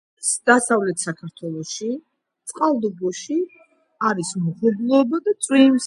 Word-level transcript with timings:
დასავლეთ 0.49 1.03
საქართველოში, 1.07 1.89
წყალტუბოში, 2.53 3.37
არის 4.11 4.35
მოღრუბლულობა 4.47 5.25
და 5.29 5.41
წვიმს 5.49 5.79